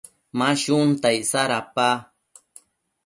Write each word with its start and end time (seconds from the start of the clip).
Ma 0.37 0.49
shunta 0.61 1.07
icsa 1.19 1.43
dapa? 1.51 1.89